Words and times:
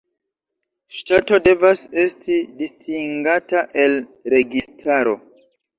Ŝtato 0.99 1.39
devas 1.49 1.83
esti 2.05 2.39
distingata 2.63 3.65
el 3.87 3.97
registaro. 4.37 5.19